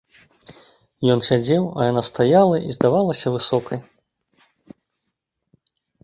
Ён 1.15 1.19
сядзеў, 1.29 1.63
а 1.79 1.89
яна 1.91 2.01
стаяла 2.09 2.57
і 2.69 2.73
здавалася 2.77 3.33
высокай. 3.35 3.81